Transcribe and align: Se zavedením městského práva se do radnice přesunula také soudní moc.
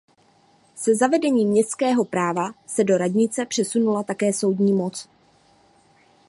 Se 0.75 0.95
zavedením 0.95 1.49
městského 1.49 2.05
práva 2.05 2.51
se 2.67 2.83
do 2.83 2.97
radnice 2.97 3.45
přesunula 3.45 4.03
také 4.03 4.33
soudní 4.33 4.73
moc. 4.73 5.09